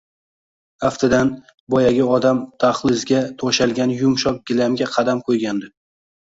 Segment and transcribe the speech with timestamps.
[0.87, 1.27] Aftidan,
[1.73, 5.71] boyagi odam dahlizga to`shalgan yumshoq gilamga qadam qo`ygandi